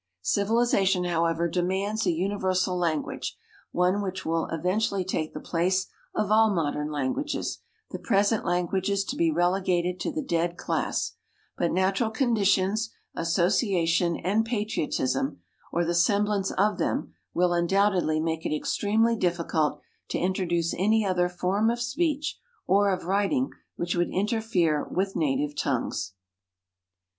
Civilization, 0.23 1.03
however, 1.03 1.47
demands 1.47 2.07
a 2.07 2.11
universal 2.11 2.75
language, 2.75 3.37
one 3.71 4.01
which 4.01 4.25
will 4.25 4.47
eventually 4.47 5.05
take 5.05 5.31
the 5.31 5.39
place 5.39 5.85
of 6.15 6.31
all 6.31 6.51
modern 6.51 6.89
languages, 6.91 7.59
the 7.91 7.99
present 7.99 8.43
languages 8.43 9.03
to 9.03 9.15
be 9.15 9.29
relegated 9.29 9.99
to 9.99 10.11
the 10.11 10.23
dead 10.23 10.57
class; 10.57 11.17
but 11.55 11.71
natural 11.71 12.09
conditions, 12.09 12.89
association, 13.15 14.17
and 14.17 14.43
patriotism, 14.43 15.39
or 15.71 15.85
the 15.85 15.93
semblance 15.93 16.49
of 16.53 16.79
them, 16.79 17.13
will, 17.35 17.53
undoubtedly, 17.53 18.19
make 18.19 18.43
it 18.43 18.55
extremely 18.55 19.15
difficult 19.15 19.79
to 20.07 20.17
introduce 20.17 20.73
any 20.79 21.05
other 21.05 21.29
form 21.29 21.69
of 21.69 21.79
speech, 21.79 22.39
or 22.65 22.89
of 22.91 23.05
writing, 23.05 23.51
which 23.75 23.95
would 23.95 24.09
interfere 24.09 24.83
with 24.89 25.15
native 25.15 25.55
tongues. 25.55 26.13